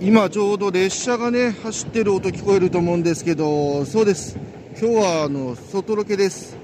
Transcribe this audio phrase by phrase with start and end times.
[0.00, 4.38] 今ちょうど列車がね走ってる音聞こえると思うんですけどそうです。
[4.78, 6.54] 今日はあの外ロケです、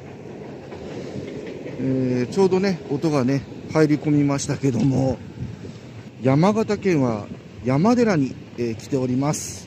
[1.81, 3.43] えー、ちょうどね音がね
[3.73, 5.19] 入り込みましたけども
[6.21, 7.27] 山形県は
[7.65, 9.67] 山寺に、えー、来ております。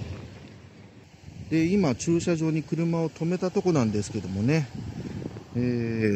[1.50, 4.68] で今駐車場に車を止めたとこなんですけどもね、
[5.55, 5.59] え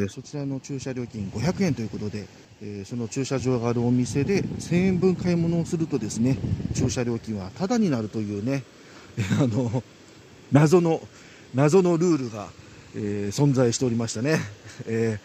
[0.06, 2.26] ー、そちらの駐車料金500円ということで
[2.62, 6.36] えー、その駐車場があるお店で1000円分買い物をするとですね
[6.74, 8.64] 駐車料金はタダになるというね、
[9.40, 9.82] あの
[10.52, 11.00] 謎の
[11.54, 12.48] 謎のルールが、
[12.94, 14.38] えー、存在しておりましたね、
[14.86, 15.18] え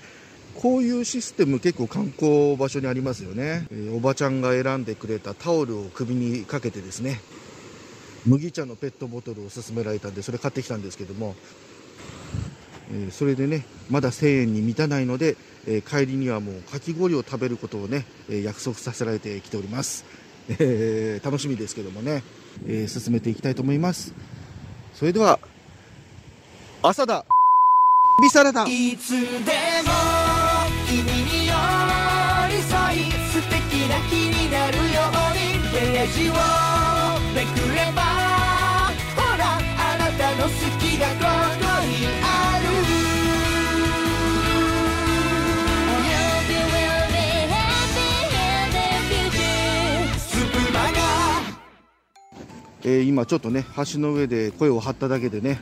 [0.55, 7.19] こういうシステム結構観光場所にありますよね、えおばちゃんが選んでくれたタオルを首にかけてですね
[8.25, 11.35] 麦茶のペットボトルを勧められたんでそれ買ってきたんですけども
[12.91, 15.35] えそれでねまだ1000円に満たないので、
[15.67, 20.05] え帰りにはもうかき氷を食べることをね、え約束させられてきております、
[20.49, 22.23] えー、楽しみですけどもね、
[22.67, 24.13] え進めていきたいと思います。
[24.93, 25.39] それでは
[26.81, 27.25] 朝だ。
[28.21, 29.91] ビサラダいつでも
[30.87, 31.53] 君に寄
[32.47, 36.33] り添い素敵な日になるようにページを
[37.35, 38.01] めくれば
[39.17, 41.25] ほらあなたの好きがこ
[41.59, 41.65] こ
[52.85, 55.59] えー、今ちょっとね橋の上で声を張っただけでね、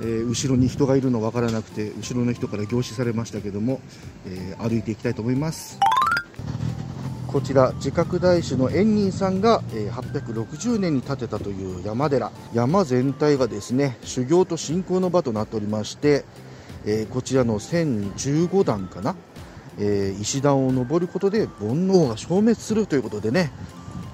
[0.00, 3.80] えー、後ろに人がいるの分からなくて後ろの人から凝視されましたけども、
[4.26, 5.78] えー、歩いていきたいと思います。
[7.26, 12.30] こちら自覚大師の円仁さんが、え860年に建てたという山寺。
[12.52, 16.26] 山全体がですね修行と信仰の場となっておりまして、
[16.84, 19.16] えこちらの1015段かな、
[19.78, 23.50] え石段を登ることで煩悩が消滅するということでね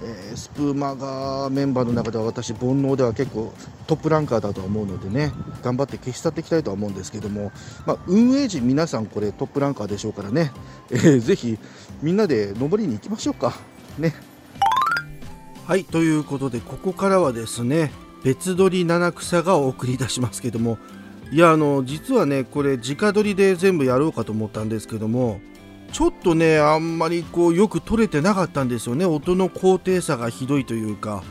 [0.02, 3.52] えー、スプーマガメンバーの中では私煩悩では結構
[3.86, 5.32] トップランカーだとは思うのでね
[5.62, 7.50] 頑張って消し去っていきたいとは思うんですけども、
[7.86, 10.52] まあ、運営時皆さんこれトップランカーでしょうからね、
[10.90, 11.58] えー、ぜひ
[12.02, 13.54] みんなで登りに行きましょうか。
[13.98, 14.14] ね。
[15.66, 17.92] はいということでここからはですね
[18.24, 20.78] 別撮り七草がお送り出しますけども
[21.30, 25.40] いやあの実はねこれ直撮りで全部やろうかと思ったんですけども
[26.18, 29.04] とねあんまりこうよく取れてなかったんですよね。
[29.04, 31.22] 音の高低差がひどいというか。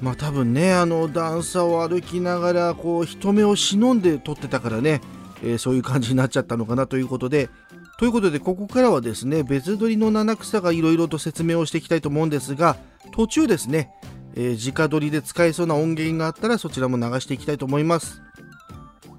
[0.00, 5.00] まあ多分ねあの段差を歩きながらこう人目を忍んで撮ってたからね、
[5.44, 7.48] えー、そういう感じになっちゃったのかなということで。
[7.98, 12.76] ということでここからはですね別撮りの七草がいろいろと説明をしていきたいと思うんですが
[13.12, 13.92] 途中ですね、
[14.34, 18.22] えー、直撮りで使えそうな音源があったらそちらも流していきたいと思います、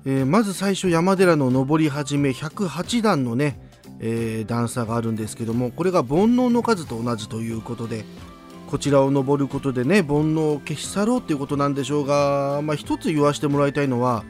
[0.05, 3.72] えー、まず最初山寺の登り始め108段のね
[4.05, 8.03] えー、段差があるんですけどもこれが煩悩の数と同じということで
[8.67, 14.25] こちらを登ることでね煩悩を消し去ろうっていうことなんでしょうが、まあ、一つ言わせてもらいたいのは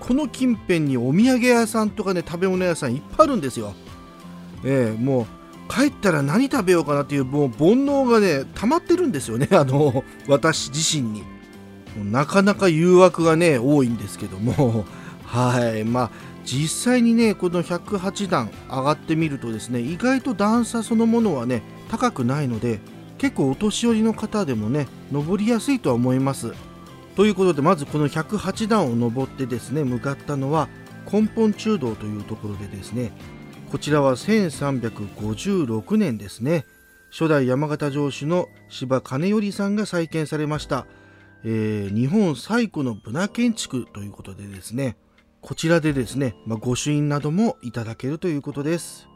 [0.00, 3.74] この近辺にお土産屋さんとかね食べ物屋さんいっぱいあるんですよ。
[4.64, 5.26] えー、もう
[5.72, 9.48] 帰ったら何食べようかなっていうもう煩悩がね溜まってるんですよね。
[9.54, 11.24] あの私自身に。
[12.04, 14.84] なかなか誘惑がね多いんですけども。
[15.24, 15.84] はい。
[15.84, 16.10] まあ
[16.46, 22.78] 実際にねこの108段上がってみるとですね意外と段差そのものはね高くないので
[23.18, 26.54] 結構お年寄りの方でもね登りやすいとは思います。
[27.16, 30.68] ということでまずこの108段を登ってですね向かったのは
[31.10, 33.10] 根本中道というところでですね
[33.70, 36.64] こちらは1356年ですね。
[37.10, 40.86] 初代山形城主の柴金頼さんが再建されました、
[41.44, 44.96] えー、日本最古のブナ建築ということでですね
[45.46, 49.08] こちらでですね、まあ、御朱印などもいただけるということです。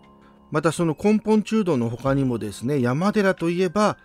[0.53, 3.99] またその根本中道の他にもですね、山寺といえば、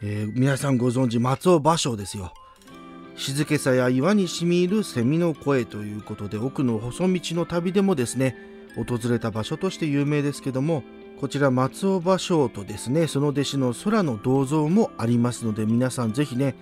[0.00, 2.32] えー、皆さんご存知松尾芭蕉ですよ。
[3.14, 8.38] 静けさや岩にしみ入る蝉の声ということで奥の細道の旅でもですね
[8.76, 10.82] 訪れた場所として有名ですけども
[11.20, 16.54] こちら松尾芭蕉とですねその弟子の空の銅像もありますので皆さんぜひね、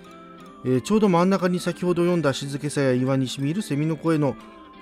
[0.65, 4.35] えー、ちょうど真ん中に先ほど読んだ静けさや岩にしみ入る蝉の声の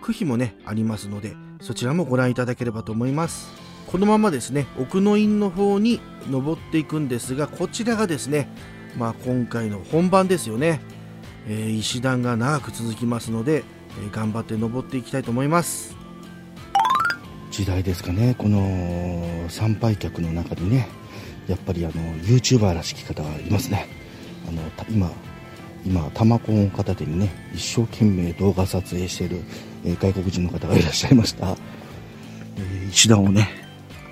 [0.03, 3.67] 区碑もねありますのでそちらもご覧いただければと思います。
[3.87, 8.49] このままですね奥の院の方に登っていくんですがこちらがですね
[8.99, 10.81] まあ今回の本番ですよね、
[11.47, 13.63] えー、石段が長く続きますので、
[14.03, 15.97] えー、頑張って登っていきたいと思います。
[17.53, 20.89] 時代ですかねこの参拝客の中にね
[21.47, 23.89] やっぱりあの YouTuber らしき方がいますね。
[24.49, 25.11] あの今
[25.87, 29.43] 今タマコンを片手にね一生懸命動画撮影している
[29.87, 31.57] え外国人の方がいらっしゃいました、
[32.59, 33.49] え石段をね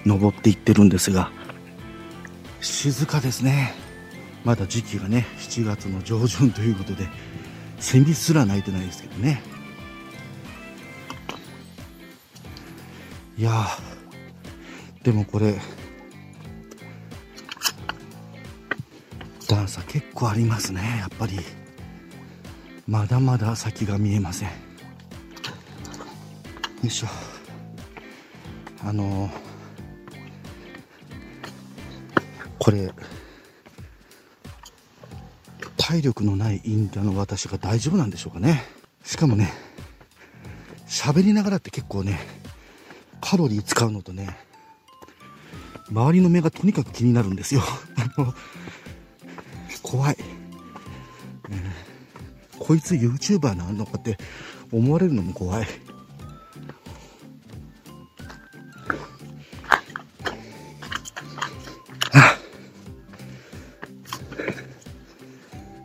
[0.06, 1.30] 登っていってるんですが
[2.60, 3.74] 静かですね。
[4.44, 7.08] まだ時期がね7月の上旬ということで
[7.78, 9.42] セミすら鳴いてないですけどね。
[13.36, 13.66] いや
[15.02, 15.56] でもこれ
[19.48, 20.80] 段差結構ありますね。
[21.00, 21.40] やっぱり
[22.86, 24.63] まだまだ先が見えません。
[26.86, 27.06] いしょ。
[28.86, 29.30] あの
[32.58, 32.92] これ
[35.76, 38.64] 体力のないインディアの私が大丈夫なんでしょうかね。
[39.04, 39.52] しかもね
[40.86, 42.18] 喋りながらって結構ね
[43.20, 44.36] カロリー使うのとね
[45.90, 47.62] 周りの目がとにかく気になるんですよ。
[49.82, 50.16] 怖い、
[52.58, 54.16] こいつ YouTuber なのかって
[54.72, 55.68] 思われるのも怖い。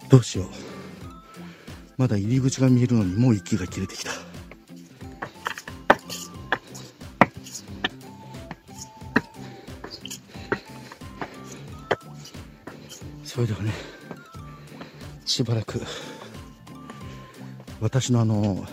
[0.09, 0.47] どうしよう。
[1.97, 4.11] まだ入り口が見えるのにもう息が切れてきた。
[13.23, 13.71] それではね
[15.25, 15.79] しばらく
[17.79, 18.65] 私のあの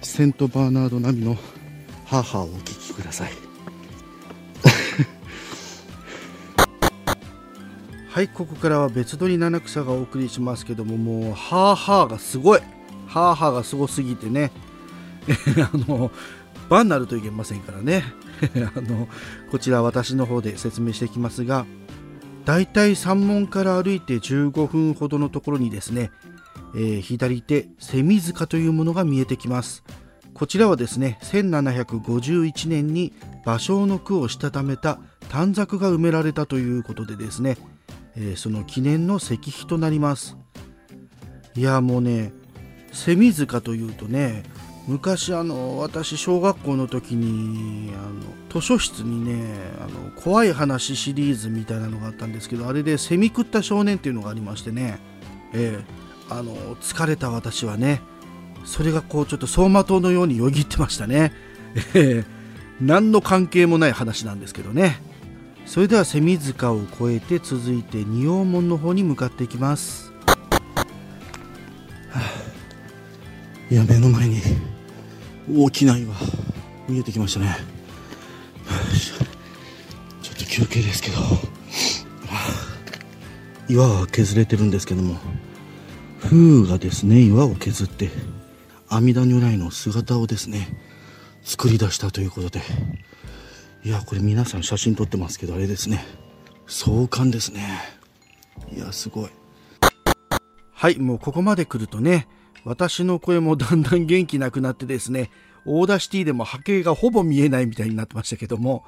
[0.00, 1.36] セントバーナード並みの
[2.06, 3.49] 母をお聞きください。
[8.10, 12.60] はいここからは別撮り七草がお送りしますけどももうハーハーがすごい。
[13.06, 14.50] ハーハーがすごすぎてね。
[15.62, 16.10] あの
[16.68, 18.02] バンなるといけませんからね。
[18.74, 19.08] あの
[19.52, 21.66] こちら私の方で説明していきますが
[22.44, 26.10] だいたい山門から歩いて15分ほどのところにですね、
[26.74, 29.84] えー、左手蝉塚というものが見えてきます。
[30.34, 33.12] こちらはですね1751年に
[33.46, 34.98] 芭蕉の句をしたためた
[35.28, 37.56] 短冊が埋められたということでですね、
[38.16, 40.36] えー、その記念の石碑となります。
[41.56, 42.32] いやもうね
[42.92, 44.44] 蝉塚というとね
[44.86, 54.98] 昔あの私小学校の時にあの図書室にねあの怖い話シリーズみたいなのがあったんですけどあれで「セミ食った少年」っていうのがありましてね、
[55.52, 58.00] えー、あの疲れた私はね
[58.64, 61.32] それがこうちょっと走馬灯のようによぎってましたね、
[61.94, 62.24] えー、
[62.80, 65.09] 何の関係もない話なんですけどね。
[65.70, 72.22] それでは蝉塚を越えて続いて仁王門の方に向かっていきます、はあ、
[73.70, 74.40] いや目の前に
[75.48, 76.12] 大きな岩
[76.88, 77.56] 見えてきましたね。
[80.22, 81.18] ちょっと休憩ですけど。
[83.70, 85.20] 岩は削れてるんですけども。
[86.20, 88.10] 風がですね岩を削って
[88.88, 90.68] 阿弥陀如来の姿をですね
[91.44, 92.60] 作り出したということで。
[93.82, 96.04] いやこれ皆さん写真撮ってますけどあれですね
[96.66, 97.80] 壮観ですね
[98.74, 99.30] いやすごい
[100.72, 102.28] はいもうここまで来るとね
[102.64, 105.30] 私の声もだんだん元気なくなってですね、
[105.64, 108.84] Audacity でも波形がほぼ見えないみたいになってましたけども、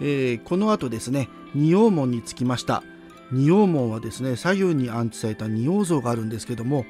[0.00, 2.82] えー、この後ですね、仁王門に着きました。
[3.32, 6.84] 仁王門はですね、左右に安置された仁王像があるんですけども、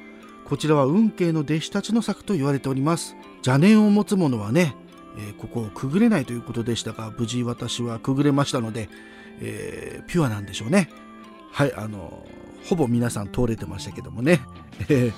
[0.45, 3.15] こちらは運慶の弟子たちの作と言われております。
[3.37, 4.75] 邪念を持つ者はね、
[5.17, 8.89] えー、ここをくぐれないということでしたが、無事私はくぐれましたので、
[9.41, 10.89] えー、ピュアなんでしょうね。
[11.51, 12.25] はい、あの
[12.65, 14.41] ほぼ皆さん通れてましたけどもね。
[14.89, 15.13] えー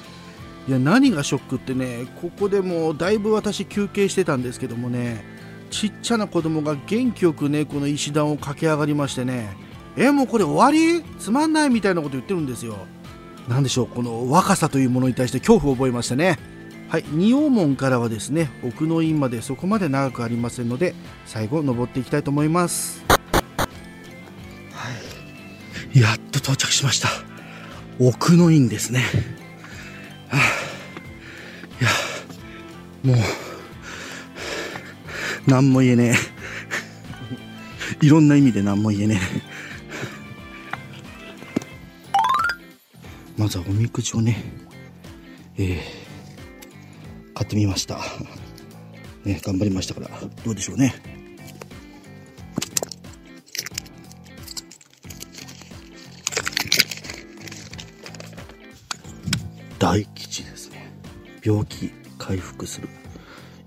[0.67, 5.23] いや何がショックってねここでもだいぶ私休憩してたんですけどもね
[5.71, 9.55] ちっちゃな子供が元気よくねこの石段を駆け上がりましてね
[9.97, 11.03] えもうこれ終わり？
[11.17, 12.75] つまんないみたいなこと言ってるんですよ
[13.47, 16.37] 何でしょうこの若さというものに対して恐怖を覚えましたね
[16.89, 20.95] はい仁王門からはですね奥の院までそこまで長くありませんので
[21.27, 23.05] 最後登っていきたいと思います。
[24.71, 24.89] は
[25.93, 25.99] い。
[25.99, 27.09] やっと到着しました。
[27.99, 29.03] 奥の院ですね。
[30.29, 30.39] はあ。
[31.79, 31.91] いや
[33.03, 33.17] もう
[35.45, 36.15] 何も言えね
[38.01, 38.05] え。
[38.05, 39.59] いろんな意味で何も言えねえ。
[43.39, 44.43] まずはおみくじをね。
[45.55, 46.08] えー、
[47.39, 47.99] 買ってみました。
[49.23, 50.09] ね頑張りましたから。
[50.43, 50.93] どうでしょうね。
[59.79, 60.91] 大吉ですね。
[61.41, 62.89] 病気回復する。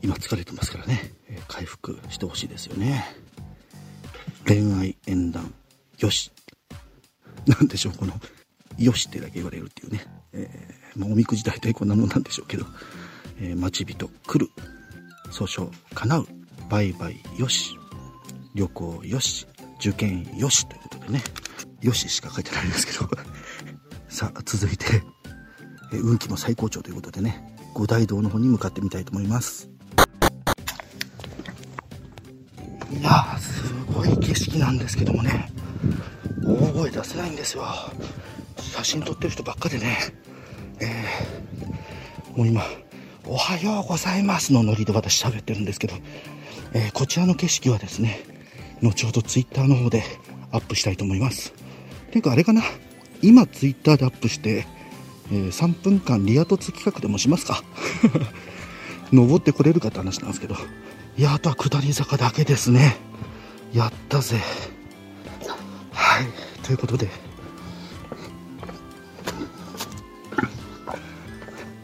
[0.02, 1.10] 今疲れてますからね、
[1.48, 3.06] 回復してほしいですよね。
[4.46, 5.54] 恋愛縁談。
[5.98, 6.30] よし。
[7.46, 7.94] なんでしょう。
[7.94, 8.20] この
[8.76, 12.66] よしってだけ言われるっていうね、えー、まあ、おみくじ大体こんなのなんでしょうけど、
[13.42, 14.52] えー、待ち人来る。
[15.32, 16.26] 訴訟叶う
[16.70, 17.76] 売買よし。
[18.54, 19.48] 旅行よし。
[19.80, 21.22] 受験よしということでね。
[21.80, 23.10] よししか書いてないんですけど。
[24.08, 25.02] さあ続いて、
[25.92, 27.56] え運気も最高潮ということでね。
[27.74, 29.68] 五大道の方に向かってみたいと思います。
[32.92, 35.50] いやすごい景色なんですけどもね。
[36.44, 37.64] 大声出せないんですよ。
[38.56, 39.98] 写真撮ってる人ばっかでね。
[40.78, 42.62] えー、もう今
[43.32, 45.94] 「おはようございます」のノリで私喋ってるんですけど、
[46.74, 48.20] えー、こちらの景色はですね
[48.82, 50.04] 後ほどツイッターの方で
[50.50, 51.54] アップしたいと思います。
[52.10, 52.62] ていうかあれかな
[53.22, 54.66] 今ツイッターでアップして、
[55.30, 57.64] えー、3分間リア凸企画でもしますか。
[59.14, 60.56] 登ってこれるかって話なんですけど
[61.16, 62.98] いやあとは下り坂だけですね。
[63.72, 64.36] やったぜ。
[65.90, 66.26] はい。
[66.62, 67.08] ということで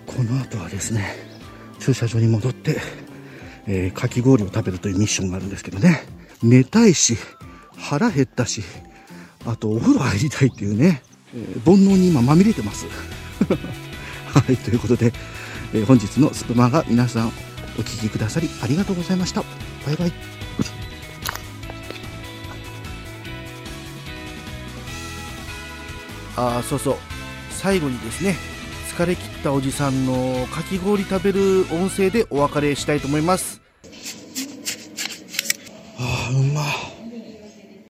[0.05, 1.28] この後はですね
[1.89, 2.77] 駐車場に戻って、
[3.67, 6.03] えー、かき氷を食べるというミッションがあるんですけどね。
[6.43, 7.17] 寝たいし
[7.79, 8.63] 腹減ったし
[9.47, 11.03] あとお風呂入りたいっていうね、
[11.35, 12.87] えー、煩悩に今まみれてます。
[14.35, 15.15] はいということで、
[15.73, 17.33] えー、本日のスプマが皆さん
[17.79, 19.43] お聴きくださりありがとうございました。
[19.87, 20.13] バイバイ。
[26.37, 26.97] あそうそう。
[27.51, 28.58] 最後にですね
[28.99, 33.58] 疲れ切ったおじさんのかき氷食べる音声でお別れしたいと思います。